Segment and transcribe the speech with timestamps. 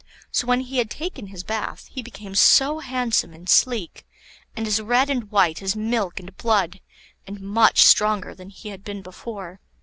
[0.31, 4.03] So when he had taken his bath, he became so handsome and sleek,
[4.55, 6.79] and as red and white as milk and blood,
[7.27, 9.59] and much stronger than he had been before.